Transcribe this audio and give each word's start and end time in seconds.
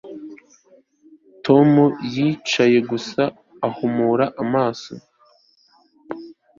Tom 1.45 1.71
yicaye 2.13 2.77
gusa 2.89 3.21
ahumuye 3.67 4.25
amaso 4.43 4.91